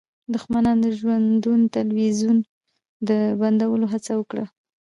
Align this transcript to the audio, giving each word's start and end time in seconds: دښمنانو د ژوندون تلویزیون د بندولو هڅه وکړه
دښمنانو 0.33 0.81
د 0.85 0.87
ژوندون 0.99 1.61
تلویزیون 1.77 2.37
د 3.07 3.09
بندولو 3.39 3.85
هڅه 3.93 4.11
وکړه 4.19 4.45